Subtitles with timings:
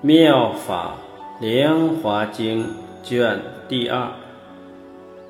[0.00, 0.94] 妙法
[1.40, 2.64] 莲华经
[3.02, 4.12] 卷第二，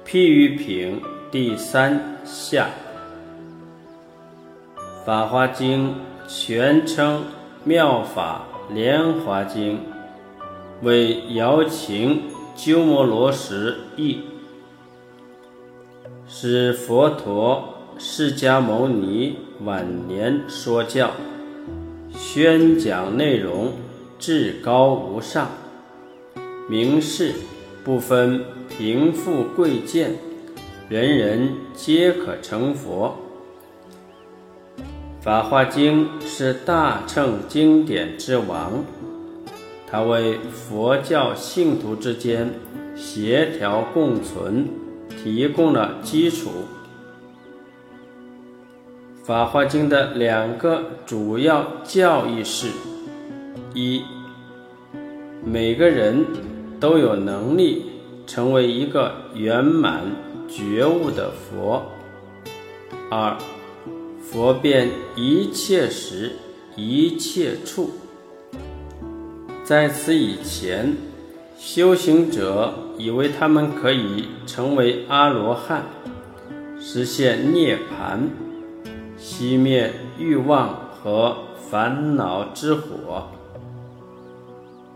[0.04, 1.00] 譬喻品
[1.30, 2.68] 第三下。
[5.06, 5.94] 法华经
[6.26, 7.24] 全称
[7.64, 9.80] 妙法莲华经，
[10.82, 14.20] 为瑶琴鸠摩罗什译，
[16.26, 21.12] 是佛陀释迦牟尼晚年说教，
[22.10, 23.72] 宣讲内容。
[24.18, 25.48] 至高无上，
[26.68, 27.34] 名士
[27.84, 30.16] 不分贫富贵贱，
[30.88, 33.16] 人人皆可成佛。
[35.22, 38.84] 《法华经》是大乘经典之王，
[39.86, 42.52] 它为佛教信徒之间
[42.96, 44.68] 协调共存
[45.22, 46.50] 提供了基础。
[49.24, 52.66] 《法华经》的两个主要教义是。
[53.74, 54.02] 一，
[55.44, 56.26] 每个人
[56.80, 57.86] 都有能力
[58.26, 60.02] 成为一个圆满
[60.48, 61.82] 觉悟的佛。
[63.10, 63.36] 二，
[64.20, 66.32] 佛遍一切时、
[66.76, 67.90] 一切处。
[69.64, 70.96] 在此以前，
[71.58, 75.84] 修行者以为他们可以成为阿罗汉，
[76.80, 78.28] 实现涅槃，
[79.18, 81.36] 熄灭欲望和
[81.70, 83.30] 烦恼之火。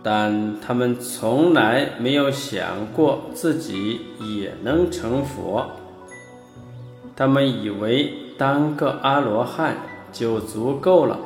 [0.02, 5.64] 但他们从来没有想过自己也能成佛。
[7.14, 9.76] 他们以为当个阿罗汉
[10.12, 11.16] 就足够了，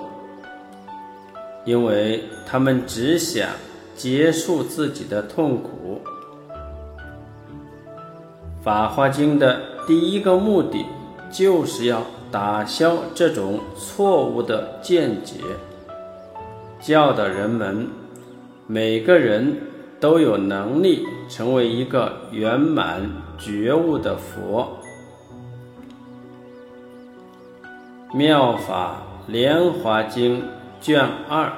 [1.64, 3.48] 因为他们只想
[3.94, 6.02] 结束自己的痛苦。
[8.62, 10.84] 《法华经》的第一个目的
[11.30, 15.36] 就是要打消这种错误的见解，
[16.78, 17.88] 教导人们。
[18.68, 19.60] 每个人
[20.00, 24.78] 都有能力成为一个圆满觉悟的佛。
[28.16, 30.42] 《妙法莲华经》
[30.80, 31.52] 卷二，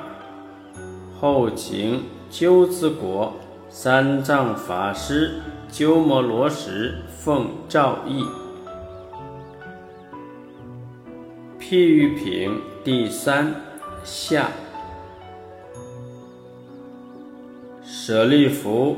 [1.19, 3.33] 后秦鸠兹国
[3.71, 5.41] 三藏法师
[5.71, 8.23] 鸠摩罗什奉诏译。
[11.59, 13.55] 譬喻品第三
[14.05, 14.49] 下。
[18.09, 18.97] 舍利弗，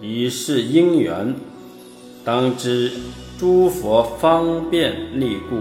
[0.00, 1.34] 以是因缘，
[2.24, 2.90] 当知
[3.38, 5.56] 诸佛方便利故，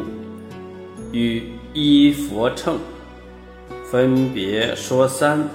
[1.12, 2.78] 与一佛乘，
[3.92, 5.50] 分别说三。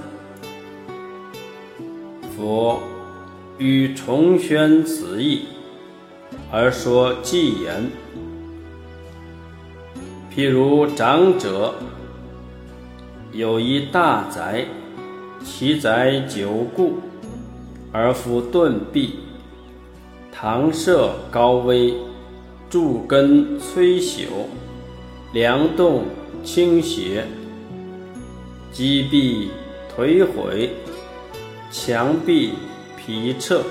[2.37, 2.83] 佛
[3.57, 5.45] 欲重宣此意，
[6.53, 7.91] 而说偈言：
[10.31, 11.77] 譬如长者
[13.33, 14.67] 有一大宅。
[15.45, 16.99] 其宅久固，
[17.91, 19.21] 而复顿壁，
[20.31, 21.95] 堂舍高危，
[22.69, 24.27] 柱根摧朽，
[25.33, 26.05] 梁栋
[26.45, 27.25] 倾斜，
[28.71, 29.51] 基壁
[29.97, 30.71] 颓毁，
[31.71, 32.53] 墙壁
[32.97, 33.63] 皮彻，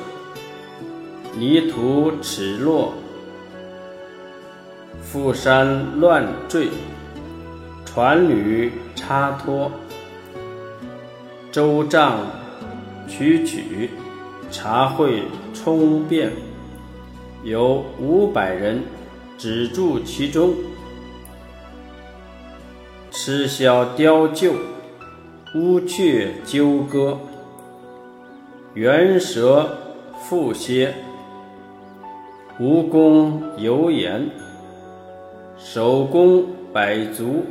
[1.37, 2.93] 泥土齿落，
[5.01, 6.67] 负山乱坠，
[7.85, 9.71] 船履插脱。
[11.57, 12.19] 周丈
[13.07, 13.89] 曲曲，
[14.51, 15.23] 茶会
[15.55, 16.31] 冲遍，
[17.43, 18.83] 有五百人
[19.39, 20.53] 止住其中。
[23.09, 24.51] 吃宵雕鹫，
[25.55, 27.17] 乌鹊鸠歌，
[28.75, 29.79] 猿蛇
[30.29, 30.93] 蝮蝎，
[32.59, 34.29] 蜈蚣游岩，
[35.57, 37.47] 手工百足，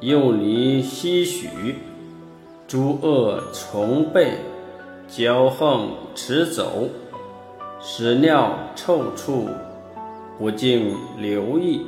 [0.00, 1.48] 用泥吸许。
[2.68, 4.34] 诸恶从背，
[5.10, 6.86] 骄横驰走，
[7.80, 9.48] 屎尿臭处，
[10.38, 11.86] 不尽留意。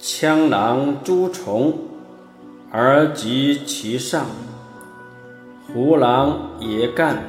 [0.00, 1.72] 枪狼诸虫，
[2.72, 4.24] 而及其上；
[5.72, 7.22] 胡狼野干，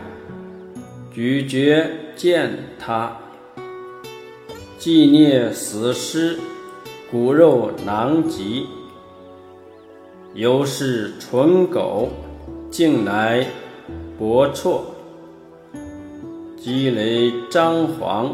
[1.13, 1.85] 咀嚼
[2.15, 3.15] 践踏，
[4.79, 6.39] 纪念死尸，
[7.11, 8.65] 骨肉囊藉。
[10.39, 12.07] 犹是纯狗，
[12.71, 13.45] 近来
[14.17, 14.79] 薄绰；
[16.55, 18.33] 积雷张黄，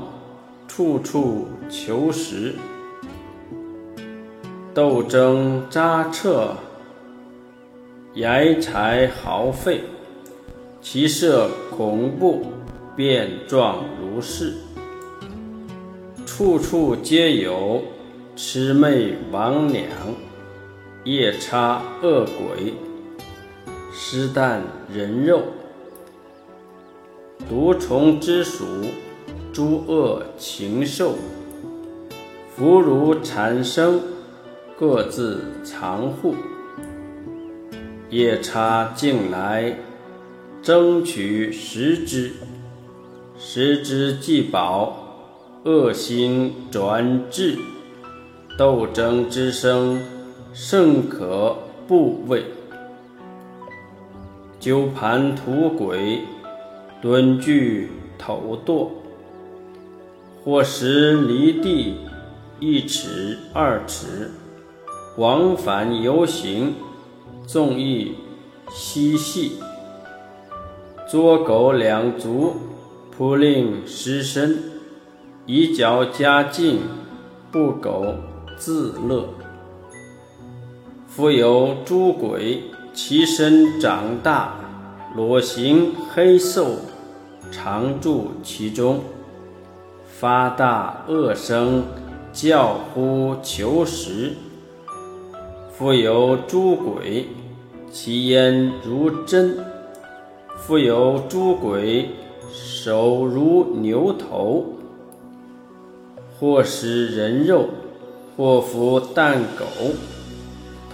[0.67, 2.53] 处处求食；
[4.71, 6.55] 斗争扎彻，
[8.13, 9.79] 崖柴豪废；
[10.83, 12.45] 其色恐怖，
[12.95, 14.53] 变状如是；
[16.23, 17.81] 处处皆有
[18.37, 19.89] 魑魅魍魉。
[21.05, 22.73] 夜叉恶鬼，
[23.93, 24.59] 尸啖
[24.91, 25.43] 人肉。
[27.47, 28.65] 毒虫之属，
[29.53, 31.13] 诸恶禽兽，
[32.55, 34.01] 弗如产生，
[34.79, 36.33] 各自藏护。
[38.09, 39.77] 夜叉进来，
[40.63, 42.31] 争取食之，
[43.37, 44.97] 食之既饱，
[45.65, 47.59] 恶心转至，
[48.57, 50.01] 斗争之声，
[50.57, 52.45] 甚可怖畏。
[54.57, 56.21] 鸠盘土鬼，
[57.01, 58.87] 蹲踞头堕，
[60.45, 61.97] 或时离地
[62.61, 64.31] 一尺二尺，
[65.17, 66.73] 往返游行。
[67.45, 68.15] 纵意
[68.71, 69.57] 嬉戏，
[71.07, 72.55] 捉狗两足，
[73.11, 74.57] 扑令失身，
[75.45, 76.79] 以脚加劲，
[77.51, 78.15] 不苟
[78.57, 79.27] 自乐。
[81.15, 82.61] 复有诸鬼，
[82.93, 84.53] 其身长大，
[85.15, 86.71] 裸形黑瘦，
[87.49, 88.99] 常住其中，
[90.05, 91.83] 发大恶声，
[92.33, 94.33] 叫呼求食。
[95.71, 97.27] 复有诸鬼，
[97.89, 99.51] 其眼如针；
[100.57, 102.09] 复有诸鬼，
[102.51, 104.65] 手如牛头。
[106.37, 107.69] 或食人肉，
[108.35, 109.65] 或服蛋狗，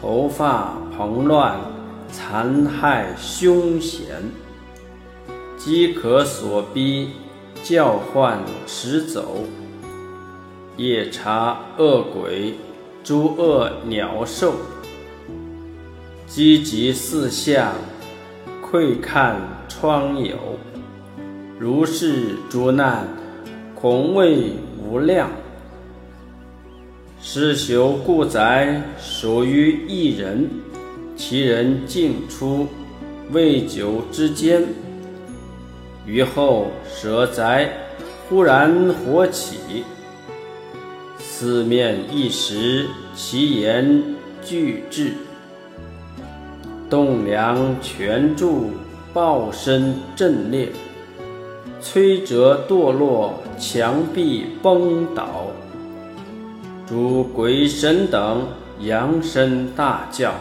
[0.02, 1.60] 头发蓬乱，
[2.12, 4.08] 残害凶险。
[5.58, 7.12] 饥渴所逼，
[7.64, 9.44] 叫唤驰走。
[10.76, 12.56] 夜叉恶鬼。
[13.04, 14.54] 诸恶鸟兽，
[16.28, 17.74] 积极四象，
[18.62, 19.38] 窥看
[19.68, 20.36] 窗牖，
[21.58, 23.08] 如是诸难，
[23.74, 25.32] 恐畏无量。
[27.24, 30.50] 是修故宅，属于一人，
[31.16, 32.68] 其人进出，
[33.32, 34.64] 未久之间，
[36.04, 37.70] 于后舍宅
[38.28, 39.84] 忽然火起。
[41.20, 44.04] 四面一时，其言
[44.44, 45.14] 俱至。
[46.90, 48.72] 栋梁全柱，
[49.14, 50.70] 爆身震裂，
[51.82, 55.46] 摧折堕落，墙壁崩倒。
[56.92, 58.46] 诸鬼神等
[58.82, 60.34] 扬声大叫，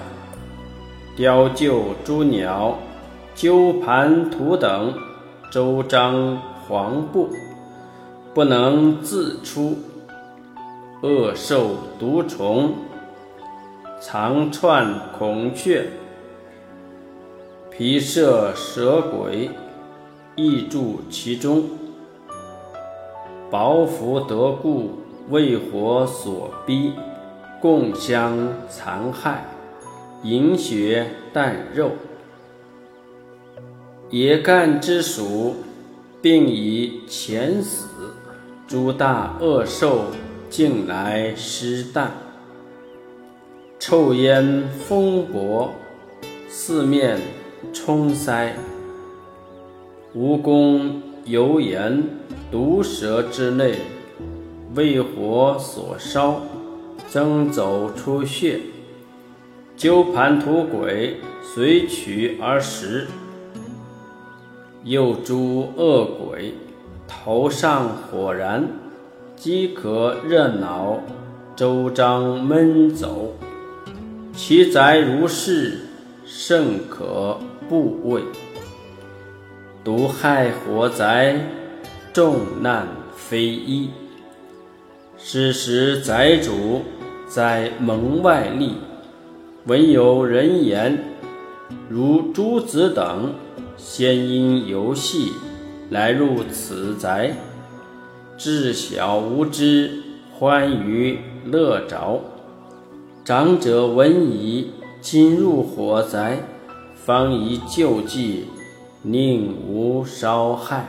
[1.14, 2.76] 雕鹫诸鸟，
[3.36, 4.92] 鸠盘图等，
[5.52, 7.28] 周张黄布，
[8.34, 9.78] 不能自出。
[11.02, 12.74] 恶兽毒虫，
[14.00, 15.86] 长串孔雀，
[17.70, 19.50] 皮蛇蛇鬼，
[20.34, 21.62] 亦住其中。
[23.48, 24.99] 薄福得故，
[25.30, 26.92] 为火所逼，
[27.60, 28.36] 共相
[28.68, 29.44] 残害，
[30.24, 31.92] 饮血啖肉。
[34.10, 35.54] 野干之属，
[36.20, 37.86] 并以前死，
[38.66, 40.06] 诸大恶兽。
[40.50, 42.10] 近来施淡，
[43.78, 45.70] 臭烟风薄，
[46.48, 47.20] 四面
[47.72, 48.56] 冲塞。
[50.12, 50.90] 蜈蚣
[51.24, 52.02] 油盐
[52.50, 53.76] 毒蛇之类，
[54.74, 56.42] 为火所烧，
[57.10, 58.60] 争走出血。
[59.76, 63.08] 鸠盘土鬼随取而食。
[64.84, 66.54] 又诸恶鬼，
[67.08, 68.68] 头上火燃。
[69.36, 71.00] 饥渴热恼，
[71.56, 73.34] 周章闷走，
[74.34, 75.78] 其宅如是，
[76.26, 78.22] 甚可怖畏。
[79.82, 81.40] 毒害火灾，
[82.12, 82.86] 众难
[83.16, 83.88] 非一。
[85.22, 86.82] 是时宅主
[87.28, 88.76] 在门外立，
[89.66, 90.98] 闻有人言，
[91.90, 93.34] 如诸子等，
[93.76, 95.32] 先因游戏
[95.90, 97.36] 来入此宅。
[98.38, 99.90] 至小无知，
[100.32, 102.22] 欢娱乐着。
[103.22, 104.70] 长者闻已，
[105.02, 106.38] 今入火灾，
[106.96, 108.46] 方以救济，
[109.02, 110.88] 宁无烧害。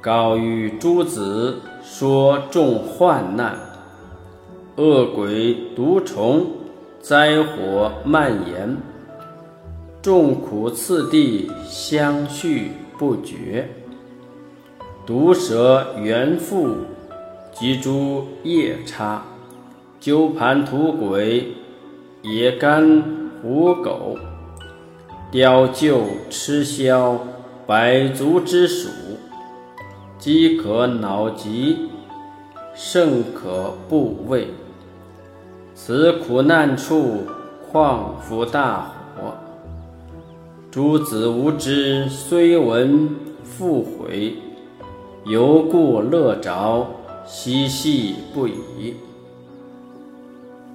[0.00, 1.56] 告与诸子
[1.90, 3.58] 说众患难，
[4.76, 6.46] 恶鬼毒虫，
[7.00, 8.76] 灾火蔓延，
[10.02, 13.70] 众苦次第，相续不绝。
[15.06, 16.76] 毒蛇猿腹，
[17.52, 19.22] 及诸夜叉，
[19.98, 21.54] 鸠盘土鬼，
[22.22, 23.02] 野干
[23.40, 24.14] 虎狗，
[25.32, 27.18] 雕鹫鸱枭，
[27.66, 28.88] 百足之属，
[30.18, 31.88] 饥渴恼疾，
[32.74, 34.48] 甚可怖畏。
[35.76, 37.22] 此苦难处，
[37.70, 39.34] 况复大火，
[40.72, 43.10] 诸子无知，虽闻
[43.44, 44.34] 复悔，
[45.24, 46.84] 犹故乐着，
[47.24, 48.96] 嬉戏不已。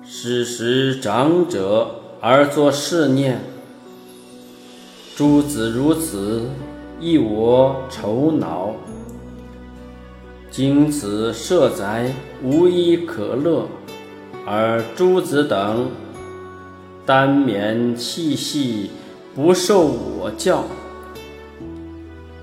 [0.05, 3.41] 是时长者而作是念：
[5.17, 6.43] 诸子如此，
[7.01, 8.73] 亦我愁恼。
[10.55, 13.67] 今此舍宅无一可乐，
[14.45, 15.89] 而诸子等
[17.07, 18.91] 单眠气息，
[19.33, 20.63] 不受我教，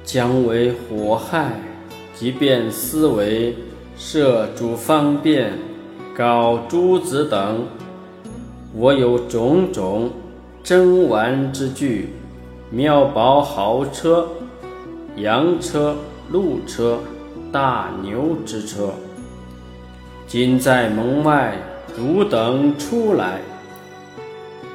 [0.02, 1.52] 将为祸害。
[2.12, 3.54] 即便思维
[3.96, 5.52] 设诸方便，
[6.12, 7.64] 告诸子等，
[8.74, 10.10] 我有种种
[10.64, 12.08] 珍玩之具，
[12.70, 14.26] 妙宝豪车、
[15.14, 15.94] 洋车、
[16.28, 16.98] 鹿车。
[17.52, 18.90] 大牛之车，
[20.28, 21.56] 今在门外，
[21.98, 23.40] 汝等出来，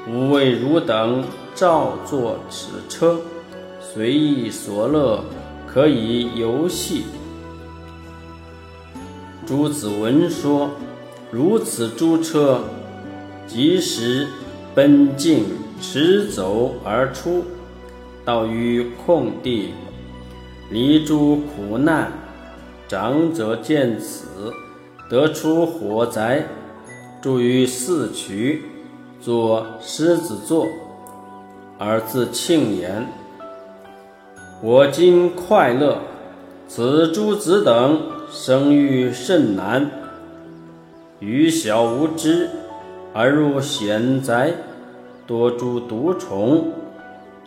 [0.10, 3.22] 吾为汝等照作此车，
[3.80, 5.24] 随意所乐，
[5.66, 7.06] 可以游戏。
[9.46, 10.72] 诸子闻说，
[11.32, 12.60] 如此诸车，
[13.48, 14.28] 即时
[14.74, 15.46] 奔进，
[15.80, 17.46] 驰走而出，
[18.26, 19.70] 到于空地，
[20.70, 22.12] 离诸苦难。
[22.88, 24.54] 长者见此，
[25.10, 26.46] 得出火灾，
[27.20, 28.62] 住于四渠，
[29.20, 30.68] 作狮子座，
[31.80, 33.08] 而自庆言
[34.62, 35.98] ：“我今快乐，
[36.68, 38.00] 此诸子等
[38.30, 39.90] 生育甚难，
[41.20, 42.48] 愚小无知，
[43.14, 44.54] 而入险灾，
[45.26, 46.72] 多诸毒虫，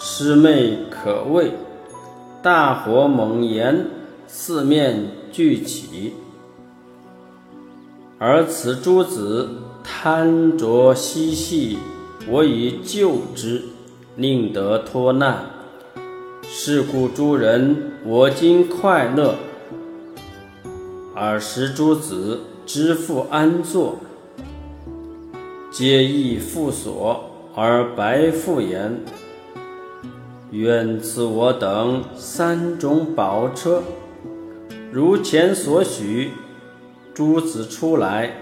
[0.01, 1.53] 魑魅可畏，
[2.43, 3.87] 大火猛炎。”
[4.31, 6.15] 四面聚起，
[8.19, 9.49] 而此诸子
[9.85, 11.79] 贪着嬉戏，
[12.29, 13.63] 我以救之，
[14.17, 15.51] 令得脱难。
[16.43, 19.35] 是故诸人我今快乐，
[21.15, 23.97] 尔时诸子知复安坐，
[25.71, 29.01] 皆亦复所，而白复言：
[30.51, 33.83] 愿赐我等三种宝车。
[34.91, 36.31] 如前所许，
[37.13, 38.33] 诸子出来，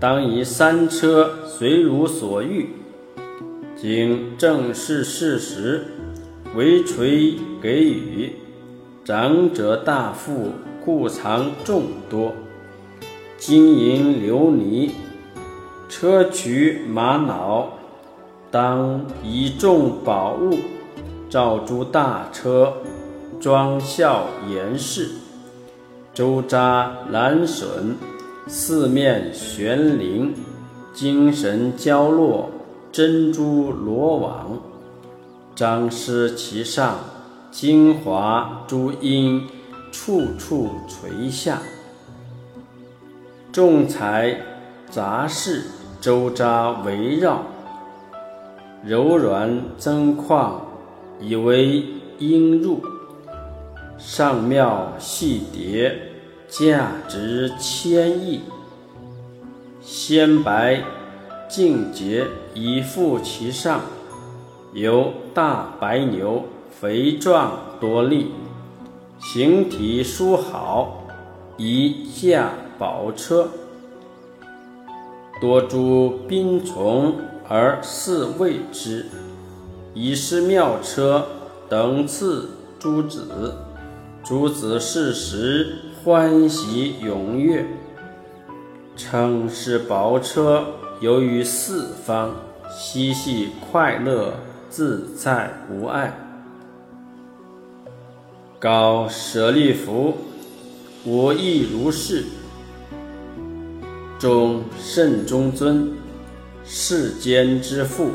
[0.00, 2.70] 当以三车随汝所欲。
[3.76, 5.84] 今正是事实，
[6.56, 8.32] 为垂给予。
[9.04, 12.32] 长者大富，故藏众多，
[13.36, 14.92] 金银琉璃，
[15.90, 17.68] 砗磲玛瑙，
[18.50, 20.56] 当以众宝物，
[21.28, 22.72] 照诸大车，
[23.38, 25.10] 装孝严饰。
[26.14, 27.96] 周匝兰笋，
[28.46, 30.32] 四面悬铃，
[30.92, 32.48] 精神交落，
[32.92, 34.60] 珍珠罗网，
[35.56, 36.98] 张狮其上，
[37.50, 39.42] 精华珠缨，
[39.90, 41.60] 处处垂下。
[43.50, 44.40] 众彩
[44.88, 45.64] 杂事
[46.00, 47.42] 周匝围绕，
[48.84, 50.64] 柔软增况，
[51.20, 51.82] 以为
[52.20, 52.93] 璎珛。
[53.98, 55.96] 上妙细蝶，
[56.48, 58.40] 价值千亿；
[59.82, 60.82] 鲜白
[61.48, 63.80] 净洁，以覆其上。
[64.72, 68.32] 有大白牛，肥壮多力，
[69.20, 71.04] 形体殊好，
[71.56, 73.48] 以驾宝车。
[75.40, 77.14] 多诸宾从
[77.48, 79.06] 而侍卫之，
[79.94, 81.24] 以是妙车
[81.68, 83.54] 等次诸子。
[84.24, 87.66] 诸子适时欢喜踊跃，
[88.96, 90.66] 称是宝车
[91.02, 92.34] 游于四方，
[92.74, 94.32] 嬉戏快乐，
[94.70, 96.18] 自在无碍。
[98.58, 100.16] 告舍利弗，
[101.04, 102.24] 我亦如是。
[104.18, 105.92] 中圣中尊，
[106.64, 108.08] 世间之父，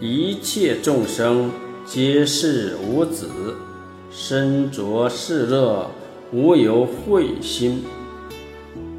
[0.00, 1.50] 一切众生
[1.86, 3.26] 皆是无子。
[4.20, 5.86] 身着世乐，
[6.32, 7.84] 无有慧心；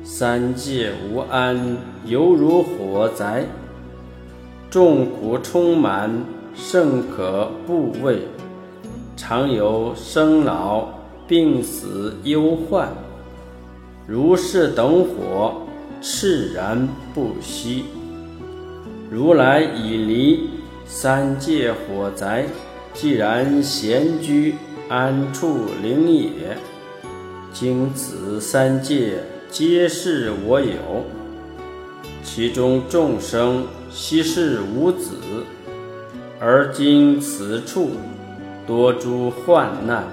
[0.01, 3.43] 三界无安，犹如火灾；
[4.69, 6.23] 众苦充满，
[6.55, 8.19] 甚可怖畏；
[9.17, 10.87] 常有生老
[11.27, 12.87] 病死忧患，
[14.07, 15.63] 如是等火，
[16.01, 17.83] 炽然不息。
[19.11, 20.49] 如来已离
[20.85, 22.45] 三界火灾，
[22.93, 24.55] 既然闲居。
[24.89, 26.57] 安处灵也？
[27.53, 31.05] 经此三界皆是我有，
[32.23, 35.11] 其中众生悉是无子，
[36.39, 37.91] 而今此处
[38.65, 40.03] 多诸患难，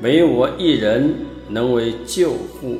[0.00, 1.14] 唯我一人
[1.46, 2.78] 能为救护。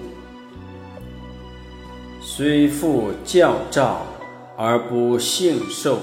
[2.23, 4.07] 虽复教召
[4.57, 5.99] 而不幸受，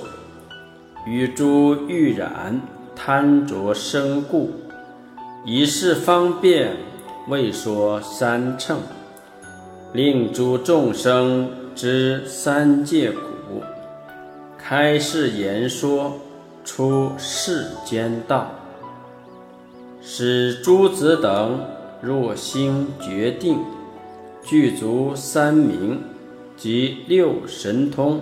[1.07, 2.61] 与诸欲染
[3.03, 4.51] 贪着生故，
[5.43, 6.77] 以是方便
[7.27, 8.77] 未说三乘，
[9.91, 13.63] 令诸众生知三界苦，
[14.55, 16.13] 开示言说
[16.63, 18.51] 出世间道，
[19.99, 21.59] 使诸子等
[22.03, 23.57] 若心决定，
[24.43, 25.99] 具足三明。
[26.55, 28.21] 即六神通，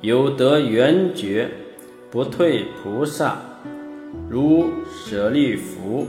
[0.00, 1.50] 有得圆觉，
[2.14, 3.40] 不退菩萨，
[4.30, 6.06] 如舍利弗。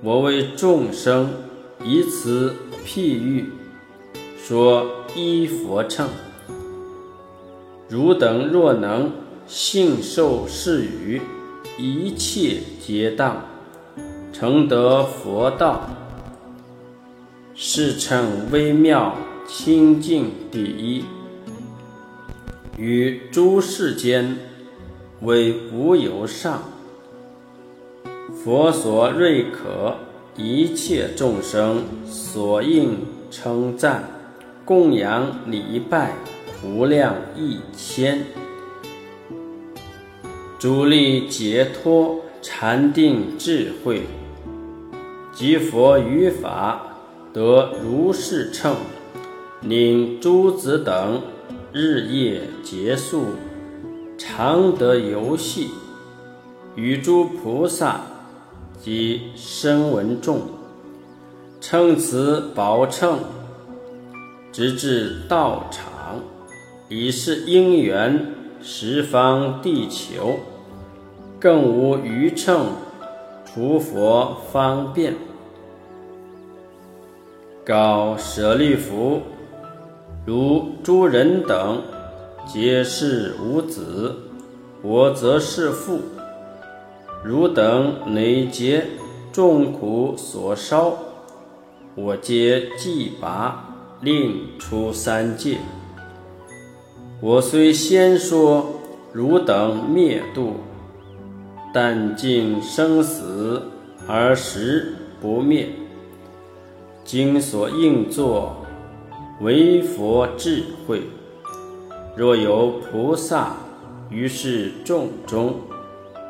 [0.00, 1.28] 我为众生
[1.84, 3.50] 以此譬喻，
[4.42, 6.08] 说依佛乘。
[7.90, 9.12] 汝等若能
[9.46, 11.20] 信受是语，
[11.76, 13.44] 一切皆当，
[14.32, 15.90] 成得佛道。
[17.54, 19.14] 是称微妙。
[19.46, 21.04] 清净第一，
[22.78, 24.38] 于诸世间
[25.22, 26.62] 为无有上。
[28.44, 29.96] 佛所瑞可，
[30.36, 32.98] 一切众生所应
[33.30, 34.04] 称赞、
[34.64, 36.16] 供养、礼拜，
[36.64, 38.24] 无量亿千。
[40.58, 44.02] 主力解脱禅定智慧，
[45.32, 46.96] 即佛语法
[47.32, 48.74] 得如是称。
[49.60, 51.22] 令诸子等
[51.72, 53.26] 日夜结束，
[54.24, 55.72] 常得游戏，
[56.76, 58.02] 与诸菩萨
[58.80, 60.42] 及声闻众，
[61.60, 63.18] 称此宝称，
[64.52, 66.20] 直至道场，
[66.88, 68.28] 以是因缘
[68.62, 70.36] 十方地球，
[71.40, 72.66] 更无余乘，
[73.44, 75.16] 除佛方便，
[77.66, 79.20] 告舍利弗。
[80.24, 81.82] 如诸人等，
[82.46, 84.16] 皆是无子，
[84.82, 86.00] 我则是父。
[87.24, 88.84] 汝等累劫
[89.32, 90.98] 众苦所烧，
[91.94, 95.58] 我皆既拔，令出三界。
[97.20, 98.80] 我虽先说
[99.12, 100.54] 汝等灭度，
[101.72, 103.62] 但尽生死
[104.08, 105.68] 而实不灭。
[107.04, 108.56] 今所应作。
[109.40, 111.02] 为佛智慧，
[112.14, 113.56] 若有菩萨
[114.10, 115.54] 于是众中，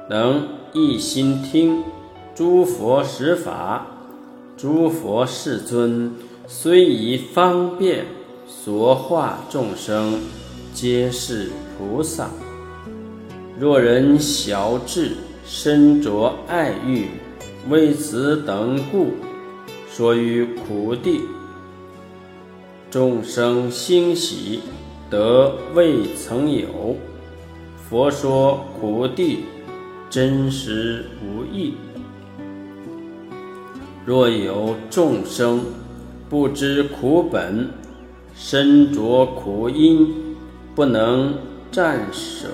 [0.08, 1.82] 能一心听
[2.36, 3.86] 诸佛实法，
[4.56, 6.14] 诸佛世尊
[6.46, 8.06] 虽以方便
[8.46, 10.20] 所化众生，
[10.72, 12.30] 皆是菩萨。
[13.58, 17.08] 若人小智身着爱欲，
[17.68, 19.08] 为此等故，
[19.90, 21.22] 说于苦地。
[22.88, 24.60] 众生欣喜，
[25.12, 26.96] 得未曾有。
[27.76, 29.40] 佛说苦地，
[30.08, 31.74] 真实无异。
[34.06, 35.66] 若有众生
[36.30, 37.68] 不知苦本，
[38.34, 40.34] 身着苦因，
[40.74, 41.34] 不能
[41.70, 42.48] 暂舍，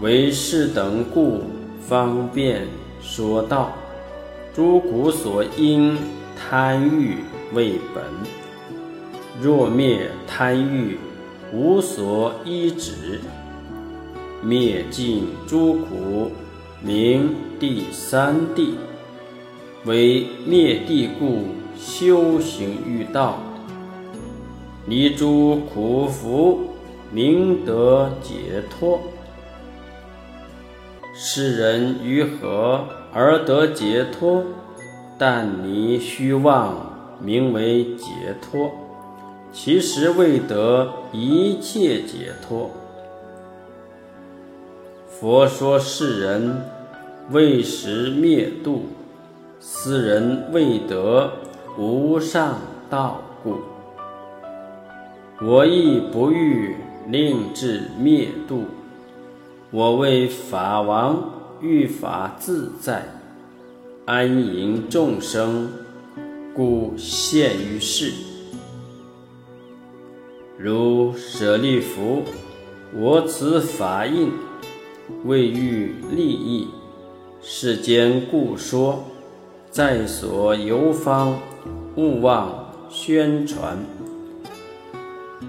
[0.00, 1.42] 为是等故，
[1.78, 2.66] 方便
[3.02, 3.70] 说道：
[4.54, 5.98] 诸苦所因，
[6.34, 7.18] 贪欲
[7.52, 8.02] 为本。
[9.40, 10.98] 若灭贪欲，
[11.52, 12.92] 无所依止；
[14.42, 16.32] 灭尽诸苦，
[16.82, 18.76] 名第三地。
[19.84, 21.44] 为灭地故，
[21.78, 23.38] 修行欲道，
[24.86, 26.70] 离诸苦福，
[27.12, 29.00] 明得解脱。
[31.14, 34.44] 世人于何而得解脱？
[35.18, 38.85] 但离虚妄，名为解脱。
[39.58, 42.70] 其实未得一切解脱。
[45.08, 46.60] 佛说世人
[47.30, 48.84] 未识灭度，
[49.58, 51.32] 斯人未得
[51.78, 52.58] 无上
[52.90, 53.56] 道故。
[55.40, 56.76] 我亦不欲
[57.08, 58.64] 令至灭度。
[59.70, 61.30] 我为法王，
[61.62, 63.08] 欲法自在，
[64.04, 65.70] 安营众生，
[66.54, 68.12] 故现于世。
[70.58, 72.22] 如舍利弗，
[72.94, 74.32] 我此法印，
[75.24, 76.68] 为欲利益
[77.42, 79.04] 世间故说，
[79.70, 81.38] 在所游方，
[81.96, 83.76] 勿忘宣传。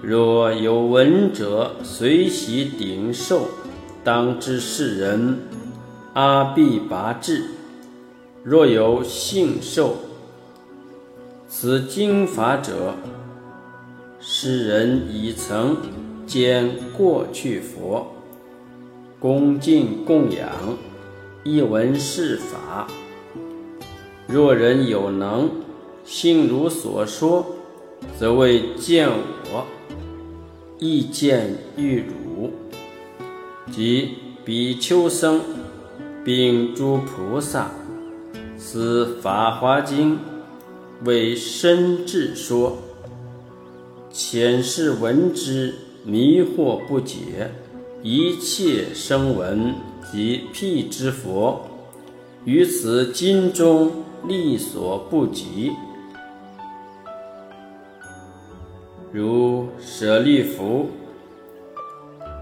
[0.02, 3.48] 若有闻者随喜顶受，
[4.04, 5.40] 当知是人
[6.14, 7.44] 阿必拔智；
[8.44, 9.96] 若有信受
[11.48, 12.94] 此经法者，
[14.30, 15.78] 世人已曾
[16.26, 18.08] 见过去佛，
[19.22, 20.50] 恭敬供养，
[21.46, 22.90] 一闻是法。
[24.28, 25.50] 若人有能，
[26.04, 27.46] 信如所说，
[28.20, 29.66] 则为见我。
[30.78, 32.52] 亦见欲汝，
[33.72, 34.10] 即
[34.44, 35.40] 比丘僧，
[36.26, 37.72] 并诸菩萨，
[38.58, 40.16] 思《法华经》
[41.06, 42.78] 为深智说，
[44.20, 47.52] 前世闻之，迷惑不解，
[48.02, 49.76] 一切声闻
[50.12, 51.62] 及辟之佛，
[52.44, 53.92] 于此经中
[54.28, 55.72] 力所不及。
[59.12, 60.88] 如舍利弗，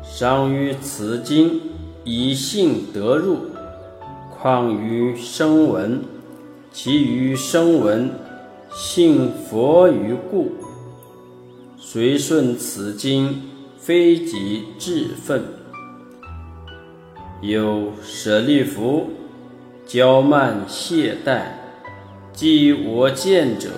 [0.02, 1.60] 尚于此经
[2.06, 3.40] 以信得入，
[4.32, 6.02] 况于声闻？
[6.72, 8.10] 其余声闻
[8.74, 10.52] 信佛于故，
[11.88, 13.44] 随顺此经，
[13.78, 15.44] 非己智分。
[17.42, 19.12] 有舍利弗，
[19.88, 21.44] 骄慢懈怠，
[22.34, 23.70] 即我见者，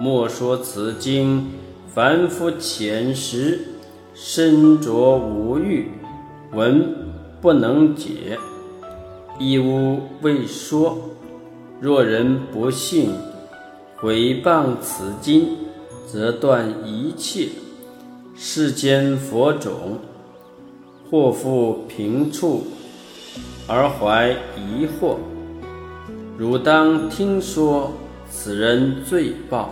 [0.00, 1.46] 莫说此经。
[1.86, 3.60] 凡夫浅识，
[4.12, 5.92] 身着无欲，
[6.52, 6.96] 闻
[7.40, 8.36] 不能解，
[9.38, 10.98] 亦无未说。
[11.80, 13.10] 若人不信，
[13.98, 15.46] 毁谤此经，
[16.14, 17.48] 则断一切
[18.36, 19.98] 世间佛种。
[21.10, 22.64] 或复平处
[23.68, 25.16] 而怀疑惑，
[26.36, 27.92] 汝当听说
[28.28, 29.70] 此人罪报。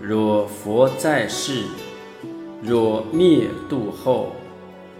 [0.00, 1.62] 若佛在世，
[2.62, 4.32] 若灭度后，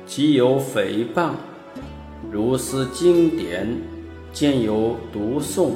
[0.06, 1.30] 即有诽谤。
[2.30, 3.76] 如斯经典，
[4.32, 5.70] 见有读诵、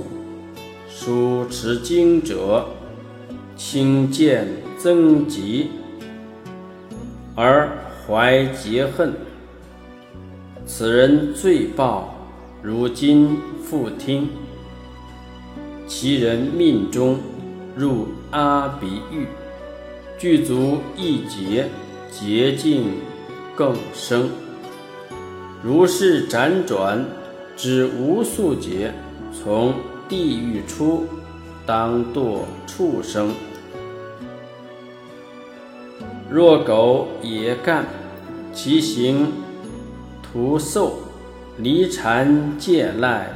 [0.89, 2.69] 书持经者，
[3.57, 4.47] 轻见
[4.79, 5.71] 增疾，
[7.35, 7.71] 而
[8.07, 9.14] 怀结恨。
[10.66, 12.14] 此人罪报，
[12.62, 14.29] 如今复听，
[15.87, 17.19] 其人命中。
[17.79, 19.27] 入阿鼻狱，
[20.19, 21.66] 具足一劫，
[22.11, 22.85] 洁净
[23.55, 24.31] 更生。
[25.62, 27.05] 如是辗转，
[27.55, 28.95] 至无数劫，
[29.31, 29.75] 从
[30.09, 31.05] 地狱出，
[31.66, 33.29] 当堕畜生。
[36.37, 37.87] 若狗也干，
[38.53, 39.33] 其行
[40.22, 40.92] 徒兽，
[41.57, 43.31] 离缠戒赖，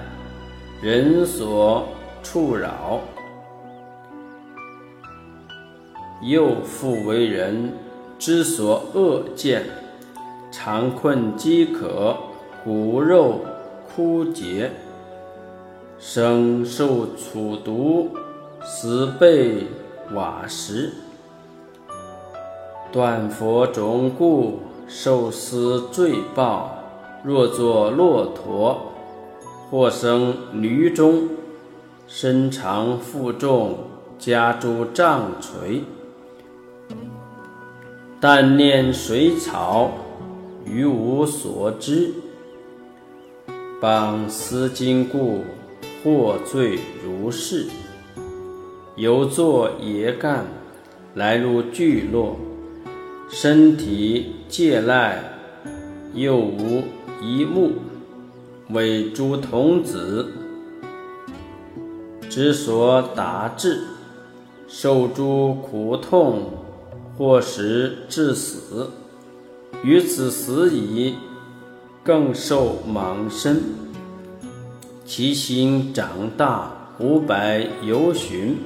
[0.83, 1.89] 人所
[2.23, 3.01] 触扰。
[6.21, 7.73] 又复为人
[8.19, 9.65] 之所恶见，
[10.53, 12.15] 常困饥渴，
[12.63, 13.41] 骨肉
[13.97, 14.71] 枯竭，
[15.99, 18.11] 生受楚毒，
[18.63, 19.67] 死被
[20.13, 20.93] 瓦石。
[22.93, 26.77] 断佛种故，受斯罪报。
[27.23, 28.81] 若作骆驼，
[29.71, 31.29] 或生驴中，
[32.07, 33.79] 身长负重，
[34.19, 35.85] 家诸杖锤。
[38.19, 39.91] 但念水草，
[40.65, 42.13] 于无所知。
[43.81, 45.45] 谤思经故，
[46.03, 47.67] 获罪如是。
[48.97, 50.47] 犹作野干，
[51.15, 52.37] 来入聚落，
[53.31, 55.23] 身体借赖，
[56.13, 56.83] 又无
[57.23, 57.73] 一目，
[58.71, 60.33] 为诸童子
[62.29, 63.85] 之所达致，
[64.69, 66.51] 受诸苦痛。
[67.19, 68.89] 或时致死，
[69.85, 71.17] 于此死矣，
[72.03, 73.61] 更受莽身。
[75.05, 78.57] 其心长大五百由旬，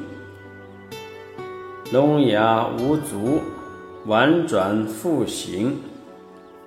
[1.91, 3.41] 聋哑无足，
[4.07, 5.79] 婉转复行，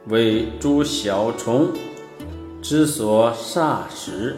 [0.07, 1.67] 为诸小虫
[2.63, 4.35] 之所煞食，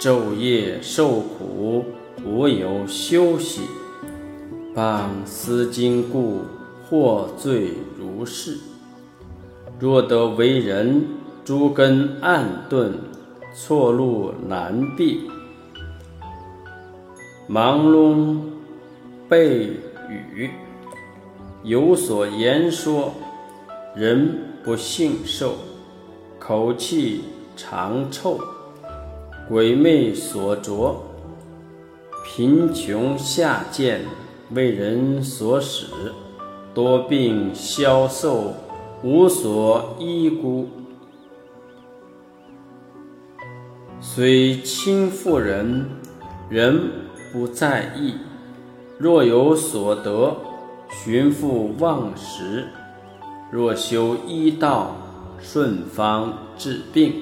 [0.00, 1.84] 昼夜受苦，
[2.24, 3.62] 无有休息。
[4.74, 6.40] 傍思经故，
[6.88, 8.58] 获罪如是。
[9.78, 11.04] 若得为人，
[11.44, 12.94] 诸根暗钝，
[13.54, 15.30] 错路难避，
[17.48, 18.42] 盲聋
[19.28, 19.68] 背
[20.08, 20.50] 语，
[21.62, 23.12] 有所言说，
[23.94, 25.54] 人不信受，
[26.38, 27.22] 口气
[27.56, 28.38] 常臭，
[29.48, 30.96] 鬼魅所着，
[32.24, 34.00] 贫穷下贱。
[34.52, 35.86] 为人所使，
[36.74, 38.52] 多病消瘦，
[39.04, 40.68] 无所依孤。
[44.00, 45.86] 虽亲妇人，
[46.48, 46.80] 人
[47.32, 48.14] 不在意；
[48.98, 50.36] 若有所得，
[50.90, 52.66] 寻复忘食。
[53.50, 54.96] 若修医道，
[55.40, 57.14] 顺方治病，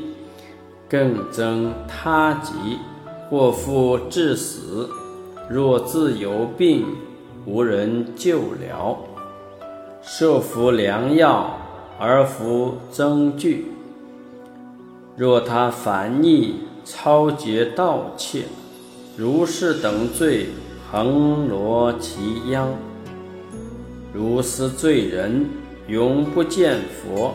[0.88, 2.52] 更增他疾，
[3.31, 4.88] 或复致死。
[5.48, 6.85] 若自有病，
[7.46, 8.98] 无人救疗，
[10.02, 11.57] 设服良药
[11.98, 13.72] 而服增剧。
[15.16, 16.66] 若他烦逆。
[16.90, 18.44] 超劫盗窃，
[19.14, 20.46] 如是等罪
[20.90, 22.66] 横罗其殃。
[24.18, 25.46] 如斯罪人
[25.87, 27.35] 永不见佛，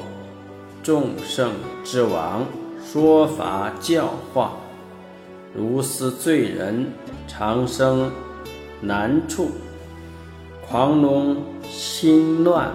[0.83, 2.45] 众圣之王
[2.83, 4.57] 说法教化。
[5.55, 6.87] 如斯罪人
[7.25, 8.11] 长生
[8.81, 9.51] 难处，
[10.67, 12.69] 狂龙心乱，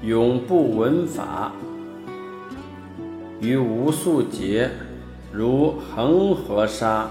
[0.00, 1.50] 永不闻法，
[3.40, 4.70] 于无数劫。
[5.32, 7.10] 如恒河沙，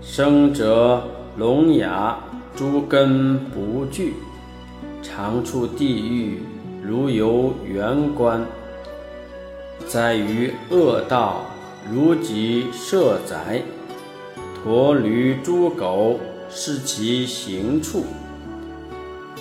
[0.00, 1.02] 生者
[1.36, 2.16] 聋哑，
[2.54, 4.14] 诸根不具，
[5.02, 6.42] 常处地狱，
[6.82, 8.46] 如游园观。
[9.86, 11.46] 在于恶道，
[11.92, 13.62] 如及舍宅，
[14.54, 18.04] 驼驴猪狗是其行处。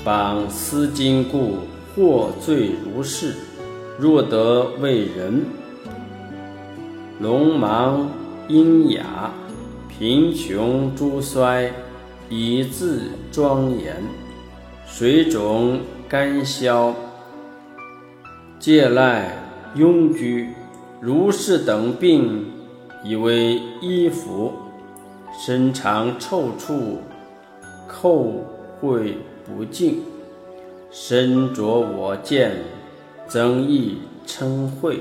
[0.04, 1.60] 绑丝巾故，
[1.96, 3.36] 获罪如是。
[4.00, 5.46] 若得为人。
[7.20, 8.08] 聋盲
[8.50, 9.32] 喑哑，
[9.88, 11.72] 贫穷诸衰，
[12.28, 13.94] 以自庄严；
[14.94, 16.94] 水肿干消，
[18.60, 19.38] 借赖
[19.76, 20.50] 庸居，
[21.00, 22.52] 如是等病，
[23.02, 24.52] 以为衣服；
[25.40, 27.00] 身长臭处，
[27.90, 28.44] 叩
[28.82, 29.14] 秽
[29.46, 29.96] 不净；
[30.92, 32.58] 身着我见，
[33.28, 35.00] 增益称慧。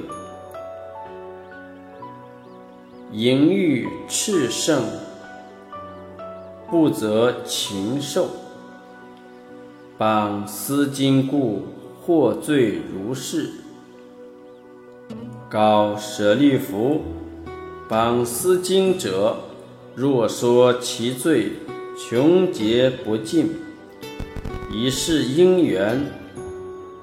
[3.11, 4.85] 淫欲炽盛，
[6.70, 8.26] 不择禽兽；
[10.00, 11.60] 绑丝巾故，
[12.00, 13.50] 获罪如是。
[15.46, 17.02] 告舍利弗，
[17.86, 19.36] 绑丝巾者，
[19.94, 21.50] 若说其罪，
[21.98, 23.50] 穷劫不尽。
[24.72, 26.00] 以是因缘，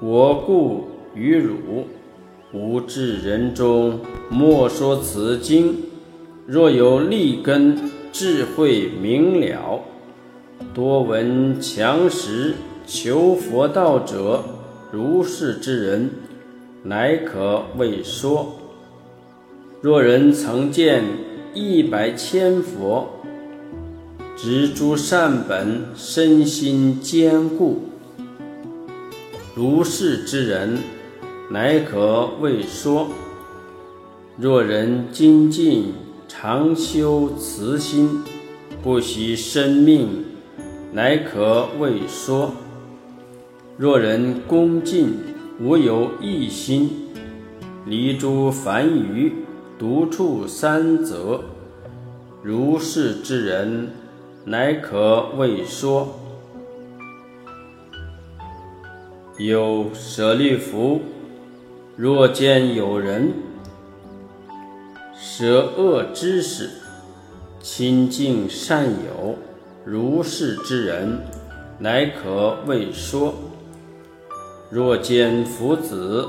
[0.00, 1.86] 我故于汝，
[2.52, 5.84] 无智人中，莫说此经。
[6.48, 7.78] 若有利根
[8.10, 9.84] 智慧明了，
[10.74, 12.56] 多闻强识
[12.90, 14.42] 求佛道者，
[14.90, 16.10] 如是之人，
[16.84, 18.54] 乃可为说。
[19.82, 21.04] 若人曾见
[21.52, 23.10] 一百千佛，
[24.34, 27.82] 执诸善本，身心坚固，
[29.54, 30.78] 如是之人，
[31.50, 33.08] 乃可为说。
[34.38, 35.92] 若人精进。
[36.30, 38.22] 常修慈心，
[38.82, 40.24] 不惜生命，
[40.92, 42.52] 乃可为说。
[43.78, 45.14] 若人恭敬，
[45.60, 46.90] 无有异心，
[47.86, 49.32] 离诸凡愚，
[49.78, 51.40] 独处三则，
[52.42, 53.90] 如是之人，
[54.44, 56.18] 乃可为说。
[59.36, 61.00] 有舍利弗，
[61.96, 63.32] 若见有人。
[65.16, 66.68] 舍恶知识，
[67.60, 69.36] 亲近善友，
[69.84, 71.20] 如是之人，
[71.78, 73.32] 乃可为说。
[74.70, 76.28] 若见夫子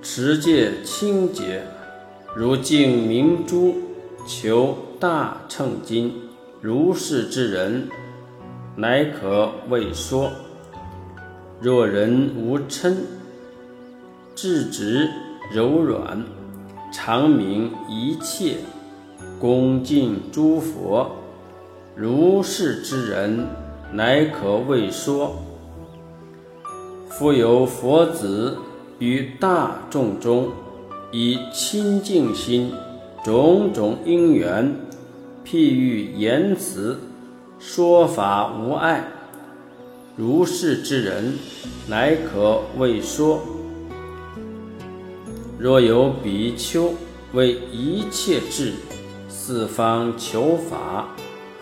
[0.00, 1.64] 持戒清洁，
[2.32, 3.74] 如镜明珠，
[4.24, 6.12] 求大乘经，
[6.60, 7.88] 如是之人，
[8.76, 10.30] 乃可为说。
[11.60, 12.94] 若人无嗔，
[14.36, 15.10] 质直
[15.52, 16.22] 柔软。
[16.92, 18.58] 常明一切，
[19.40, 21.10] 恭敬诸佛，
[21.96, 23.44] 如是之人，
[23.92, 25.34] 乃可为说。
[27.22, 28.58] 复有佛子
[28.98, 30.48] 于大众中，
[31.12, 32.72] 以清净心，
[33.24, 34.74] 种种因缘，
[35.46, 36.98] 譬喻言辞，
[37.60, 39.04] 说法无碍，
[40.16, 41.34] 如是之人，
[41.86, 43.38] 乃可为说。
[45.60, 46.92] 若有比丘
[47.34, 48.72] 为一切智，
[49.28, 51.06] 四方求法，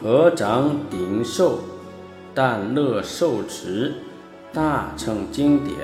[0.01, 1.59] 合掌顶受，
[2.35, 3.93] 但乐受持
[4.53, 5.77] 大乘经典，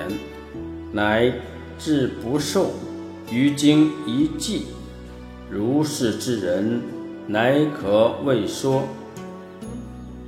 [0.91, 1.33] 乃
[1.79, 2.71] 至不受
[3.31, 4.65] 于经一记，
[5.49, 6.81] 如是之人，
[7.27, 8.83] 乃可为说。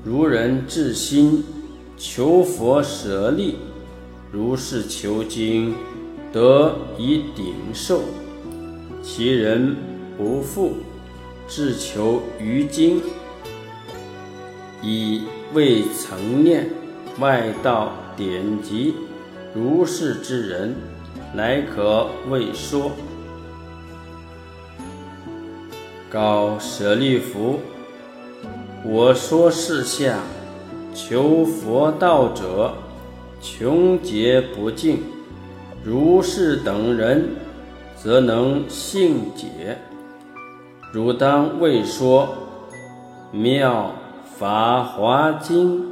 [0.06, 1.44] 如人至心
[1.98, 3.58] 求佛舍利，
[4.32, 5.76] 如是求经，
[6.32, 8.04] 得以顶受。
[9.04, 9.76] 其人
[10.18, 10.76] 不复，
[11.46, 13.02] 至求于经，
[14.82, 15.24] 以
[15.54, 16.70] 未曾念
[17.18, 18.94] 外道典籍，
[19.54, 20.76] 如是之人，
[21.34, 22.92] 乃可为说。
[26.10, 27.60] 告舍利弗，
[28.86, 30.20] 我说是下。
[30.94, 32.74] 求佛道者，
[33.42, 35.04] 穷劫不尽。
[35.84, 37.30] 如是等人，
[37.96, 39.78] 则能信解。
[40.92, 42.28] 汝当为说
[43.38, 43.92] 《妙
[44.38, 45.84] 法华经》。